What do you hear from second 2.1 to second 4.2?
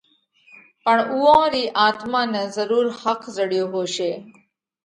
نئہ ضرُور ۿک زڙيو هوشي۔